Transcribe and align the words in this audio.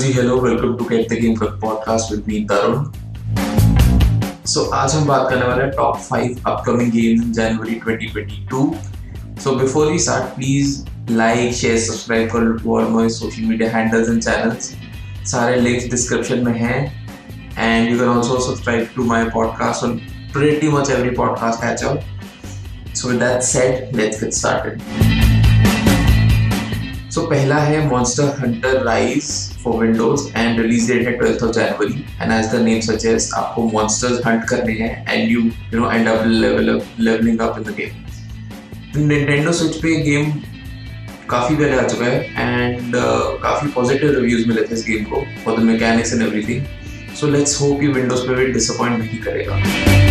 Ji 0.00 0.12
hello 0.12 0.36
welcome 0.40 0.76
to 0.76 0.84
get 0.84 1.08
the 1.08 1.12
game 1.12 1.34
podcast 1.40 2.12
with 2.12 2.24
me 2.28 2.40
Tarun 2.50 2.84
so 4.46 4.64
आज 4.74 4.94
हम 4.94 5.06
बात 5.06 5.30
करने 5.30 5.46
वाले 5.46 5.62
हैं 5.62 5.70
top 5.76 5.96
five 5.96 6.36
upcoming 6.46 6.96
in 6.96 7.32
January 7.32 7.80
2022 7.86 9.40
so 9.44 9.54
before 9.54 9.90
we 9.92 9.98
start 9.98 10.34
please 10.36 10.78
like 11.10 11.54
share 11.54 11.78
subscribe 11.78 12.28
कर 12.30 12.52
to 12.62 12.76
all 12.76 12.88
my 12.90 13.08
social 13.08 13.42
media 13.42 13.70
handles 13.70 14.08
and 14.08 14.22
channels 14.22 14.72
सारे 15.30 15.60
links 15.60 15.90
description 15.90 16.44
में 16.44 16.54
हैं. 16.60 16.80
And 17.58 17.90
you 17.90 17.98
can 17.98 18.08
also 18.08 18.38
subscribe 18.40 18.88
to 18.96 19.04
my 19.04 19.24
podcast 19.34 19.84
on 19.84 20.00
pretty 20.32 20.68
much 20.72 20.88
every 20.94 21.12
podcast 21.18 21.60
catch 21.60 21.82
up 21.82 22.02
so, 22.94 23.08
with 23.08 23.20
that 23.20 23.44
said, 23.44 23.94
let's 23.94 24.20
get 24.20 24.34
started. 24.34 25.17
So 27.10 27.20
so, 27.20 27.28
पहला 27.30 27.56
है 27.56 27.86
monster 27.88 28.24
hunter 28.38 28.82
rise 28.84 29.28
for 29.62 29.76
Windows 29.82 30.26
and 30.36 30.60
release 30.60 30.92
date 30.92 31.06
है 31.06 31.12
twelfth 31.18 31.42
of 31.42 31.52
January 31.52 32.04
and 32.22 32.32
as 32.32 32.50
the 32.52 32.60
name 32.64 32.80
suggest 32.80 33.34
आपको 33.34 33.62
monsters 33.70 34.26
hunt 34.26 34.44
करने 34.48 34.72
हैं 34.80 35.06
and 35.08 35.30
you 35.30 35.40
you 35.40 35.80
know 35.80 35.90
and 35.92 36.08
up 36.08 36.26
level 36.26 36.68
up 36.74 37.00
leveling 37.00 37.40
up 37.40 37.58
in 37.58 37.64
the 37.64 37.76
game 37.76 39.06
Nintendo 39.08 39.52
switch 39.52 39.76
पे 39.82 39.94
game 40.02 40.32
काफ़ी 41.30 41.56
पहले 41.56 41.76
आ 41.76 41.86
चुका 41.86 42.04
है 42.04 42.20
एंड 42.20 42.94
uh, 42.96 43.42
काफ़ी 43.42 43.70
पॉजिटिव 43.70 44.10
रिव्यूज़ 44.10 44.46
मिले 44.48 44.62
थे 44.62 44.74
इस 44.74 44.84
गेम 44.88 45.04
को 45.04 45.24
for 45.44 45.58
the 45.60 45.64
mechanics 45.64 46.12
and 46.12 46.22
everything 46.22 46.62
so 47.20 47.26
let's 47.28 47.60
hope 47.60 47.80
कि 47.80 47.88
विंडोज़ 47.88 48.26
पे 48.28 48.34
भी 48.34 48.52
डिसअपॉइंट 48.52 48.98
नहीं 48.98 49.18
करेगा। 49.18 50.07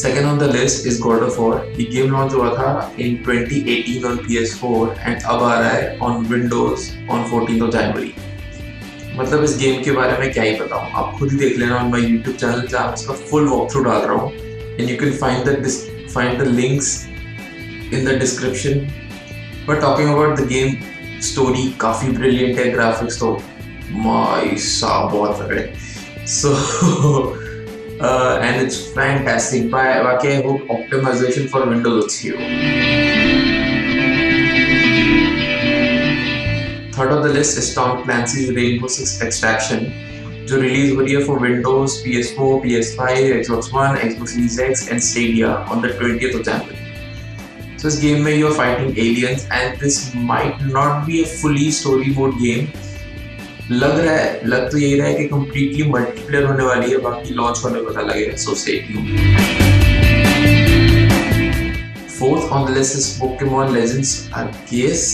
Second 0.00 0.26
on 0.26 0.38
the 0.38 0.46
list 0.46 0.86
is 0.86 0.98
God 1.04 1.22
of 1.24 1.38
War. 1.38 1.56
ये 1.78 1.84
गेम 1.92 2.10
लॉन्च 2.10 2.34
हुआ 2.34 2.50
था 2.56 2.68
in 3.04 3.16
2018 3.24 4.04
on 4.10 4.18
PS4 4.26 4.84
and 5.08 5.24
अब 5.32 5.42
आ 5.42 5.58
रहा 5.58 5.70
है 5.70 5.98
on 6.06 6.22
Windows 6.30 6.86
on 7.14 7.24
14th 7.32 7.64
of 7.66 7.72
January. 7.74 8.12
मतलब 9.18 9.44
इस 9.44 9.56
गेम 9.58 9.82
के 9.84 9.90
बारे 9.98 10.18
में 10.18 10.32
क्या 10.32 10.42
ही 10.42 10.54
बताऊँ? 10.60 10.90
आप 10.92 11.18
खुद 11.18 11.32
ही 11.32 11.38
देख 11.38 11.58
लेना 11.58 11.76
ऑन 11.78 11.90
माय 11.90 12.02
यूट्यूब 12.02 12.36
चैनल 12.36 12.66
जहाँ 12.66 12.92
इसका 12.94 13.14
फुल 13.30 13.48
वॉक 13.48 13.70
थ्रू 13.72 13.82
डाल 13.84 14.00
रहा 14.02 14.16
हूँ। 14.16 14.32
And 14.32 14.90
you 14.90 14.96
can 14.96 15.12
find 15.16 15.48
the 15.48 16.08
find 16.14 16.42
the 16.42 16.46
links 16.46 16.94
in 17.92 18.04
the 18.04 18.18
description 18.20 18.80
but 19.68 19.80
talking 19.80 20.08
about 20.12 20.40
the 20.40 20.46
game 20.54 20.74
story 21.28 21.68
काफ़ी 21.80 22.08
ब्रिलियंट 22.16 22.58
है 22.58 22.70
ग्राफिक्स 22.72 23.18
तो। 23.20 23.32
माई 24.08 24.56
सा 24.70 24.98
बहुत 25.12 25.40
तगड़े। 25.40 25.72
सो 26.38 26.54
uh, 28.00 28.38
and 28.42 28.60
it's 28.62 28.92
fantastic. 28.92 29.70
By 29.70 29.86
बाकी 30.04 30.28
I 30.38 30.42
hope 30.42 30.62
optimization 30.76 31.48
for 31.48 31.66
Windows 31.66 32.04
अच्छी 32.04 32.28
हो. 32.28 32.38
Third 36.92 37.12
on 37.12 37.22
the 37.22 37.32
list 37.32 37.58
is 37.58 37.74
Tom 37.74 38.02
Clancy's 38.04 38.52
Rainbow 38.52 38.88
Six 38.88 39.20
Extraction 39.22 39.92
जो 40.50 40.60
रिलीज़ 40.60 40.94
हो 40.94 41.00
रही 41.00 41.14
है 41.14 41.22
for 41.24 41.38
Windows 41.38 41.92
PS4, 42.04 42.54
PS5, 42.62 43.26
Xbox 43.34 43.72
One, 43.72 43.98
Xbox 44.06 44.32
Series 44.36 44.58
X 44.64 44.88
and 44.90 45.02
Stadia 45.08 45.50
on 45.74 45.82
the 45.82 45.90
20th 45.98 46.38
of 46.38 46.44
January. 46.44 46.78
So 47.76 47.88
this 47.88 47.98
game 48.00 48.24
where 48.24 48.34
you're 48.34 48.56
fighting 48.56 48.90
aliens 49.02 49.46
and 49.58 49.78
this 49.80 50.14
might 50.14 50.64
not 50.78 51.06
be 51.06 51.22
a 51.22 51.26
fully 51.26 51.70
story 51.70 52.10
mode 52.16 52.38
game 52.38 52.72
लग 53.70 53.98
रहा 53.98 54.14
है, 54.14 54.40
लग 54.46 54.70
तो 54.70 54.78
यही 54.78 54.94
रहा 54.98 55.08
है 55.08 55.14
कि 55.14 55.24
completely 55.24 55.82
multiplayer 55.90 56.44
होने 56.44 56.64
वाली 56.64 56.90
है, 56.90 56.96
बाकी 57.00 57.34
लॉन्च 57.34 57.60
होने 57.64 57.74
में 57.74 57.84
पता 57.84 58.00
लगेगा 58.00 58.36
सोसाइटी 58.36 58.94
में 58.94 59.04
fourth 62.08 62.52
on 62.52 62.64
the 62.66 62.76
list 62.76 62.96
is 62.96 63.08
Pokemon 63.20 63.72
legends 63.74 64.30
Arceus 64.34 65.04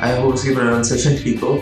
I 0.00 0.20
hope 0.20 0.34
उसकी 0.34 0.54
प्रोनंसिएशन 0.54 1.16
ठीक 1.22 1.40
हो। 1.44 1.54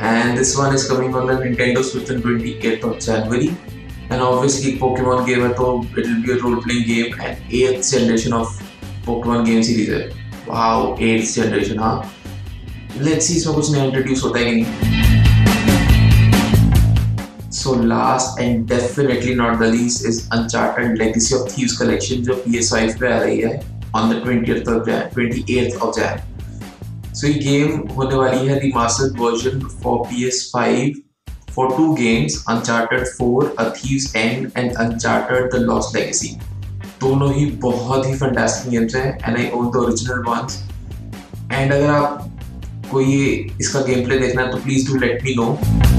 And 0.00 0.36
this 0.38 0.56
one 0.56 0.74
is 0.74 0.88
coming 0.90 1.16
on 1.16 1.26
the 1.26 1.40
Nintendo 1.42 1.82
switch 1.82 2.10
on 2.10 2.20
28th 2.22 2.84
of 2.84 2.98
January 3.06 3.46
and 3.46 4.20
obviously 4.20 4.72
Pokemon 4.80 5.24
game 5.24 5.42
है 5.42 5.52
तो 5.54 5.70
it 5.98 6.06
will 6.06 6.22
be 6.22 6.32
a 6.32 6.36
role 6.42 6.56
playing 6.64 6.84
game 6.86 7.20
and 7.22 7.54
eighth 7.54 7.82
generation 7.90 8.32
of 8.32 8.60
Pokemon 9.06 9.44
game 9.44 9.62
series 9.62 9.92
है। 9.92 10.02
Wow 10.48 10.96
eighth 11.00 11.32
generation 11.34 11.78
हाँ। 11.78 11.96
Let's 13.00 13.26
see 13.26 13.34
इसमें 13.36 13.54
कुछ 13.56 13.70
नया 13.72 13.84
introduce 13.84 14.24
होता 14.24 14.38
है 14.38 14.44
कि 14.44 14.56
नहीं। 14.56 15.27
So 17.52 17.74
last 17.82 18.40
and 18.40 18.66
definitely 18.68 19.34
not 19.34 19.58
the 19.58 19.70
least 19.72 20.06
is 20.06 20.20
uncharted 20.32 20.96
legacy 20.98 21.34
of 21.34 21.48
thieves 21.50 21.76
collection 21.78 22.22
जो 22.22 22.42
PS5 22.46 22.98
पे 23.00 23.12
आ 23.12 23.18
रही 23.18 23.38
है 23.38 23.52
on 23.96 24.10
the 24.10 24.22
20th 24.24 24.68
of 24.68 24.84
January 24.86 25.68
of 25.68 25.94
January 25.96 27.14
so 27.14 27.26
ये 27.26 27.32
गेम 27.34 27.78
होने 27.94 28.16
वाली 28.16 28.46
है 28.46 28.58
remastered 28.60 29.20
version 29.20 29.60
for 29.82 29.98
PS5 30.10 31.00
for 31.54 31.70
two 31.76 31.92
games 31.94 32.44
uncharted 32.48 33.06
4 33.12 33.56
a 33.58 33.68
thieves 33.76 34.14
and 34.16 34.50
and 34.56 34.76
uncharted 34.76 35.50
the 35.52 35.62
lost 35.62 35.96
legacy 35.96 36.36
दोनों 37.00 37.32
ही 37.34 37.46
बहुत 37.62 38.06
ही 38.06 38.14
फैंटास्टिक 38.14 38.70
गेम्स 38.70 38.94
हैं 38.94 39.18
and 39.18 39.36
I 39.36 39.48
own 39.50 39.70
the 39.70 39.76
original 39.76 40.22
ones 40.28 40.62
and 41.52 41.72
अगर 41.72 41.88
आप 41.90 42.30
कोई 42.90 43.14
इसका 43.60 43.80
गेम 43.82 44.04
प्ले 44.04 44.18
देखना 44.18 44.42
है 44.42 44.50
तो 44.50 44.58
please 44.58 44.86
do 44.88 44.98
let 44.98 45.24
me 45.24 45.34
know 45.34 45.97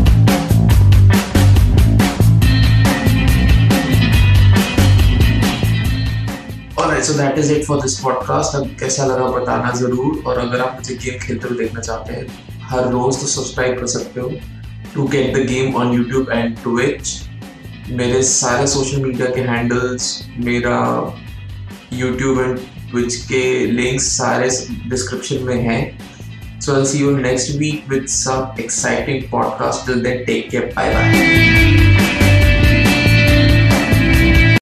Alright, 6.99 7.07
so 7.07 7.17
that 7.17 7.37
is 7.37 7.49
it 7.49 7.65
for 7.65 7.75
this 7.81 7.93
podcast. 7.97 8.55
अब 8.55 8.75
कैसा 8.79 9.05
लगा 9.05 9.27
बताना 9.31 9.71
ज़रूर 9.73 10.23
और 10.27 10.37
अगर 10.39 10.61
आप 10.61 10.75
मुझे 10.75 10.95
गेम 11.03 11.19
खेलते 11.19 11.47
हुए 11.47 11.57
देखना 11.57 11.81
चाहते 11.81 12.13
हैं 12.13 12.25
हर 12.69 12.89
रोज़ 12.91 13.19
तो 13.19 13.27
सब्सक्राइब 13.27 13.77
कर 13.79 13.87
सकते 13.87 14.19
हो 14.19 14.29
to 14.93 15.07
get 15.13 15.35
the 15.35 15.45
game 15.47 15.75
on 15.75 15.93
YouTube 15.93 16.31
and 16.31 16.57
Twitch 16.63 17.13
मेरे 17.91 18.21
सारे 18.23 18.67
सोशल 18.67 19.01
मीडिया 19.03 19.29
के 19.35 19.41
हैंडल्स 19.49 20.11
मेरा 20.47 20.79
यूट्यूब 21.93 22.39
एंड 22.39 22.57
ट्विच 22.91 23.15
के 23.25 23.43
लिंक्स 23.71 24.07
सारे 24.17 24.49
डिस्क्रिप्शन 24.89 25.43
में 25.43 25.61
हैं 25.67 25.81
so 26.59 26.73
I'll 26.73 26.85
see 26.85 26.99
you 27.01 27.15
next 27.17 27.55
week 27.59 27.85
with 27.89 28.07
some 28.15 28.63
exciting 28.65 29.23
podcast. 29.29 29.85
Till 29.85 30.03
then, 30.07 30.25
take 30.25 30.51
care. 30.51 30.67
Bye 30.73 30.89
bye. 30.95 31.88